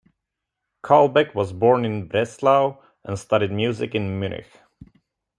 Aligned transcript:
Kalbeck 0.83 1.35
was 1.35 1.53
born 1.53 1.85
in 1.85 2.07
Breslau 2.07 2.81
and 3.03 3.19
studied 3.19 3.51
music 3.51 3.93
in 3.93 4.19
Munich. 4.19 4.47